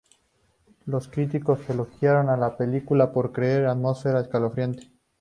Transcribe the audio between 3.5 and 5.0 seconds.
una atmósfera escalofriante.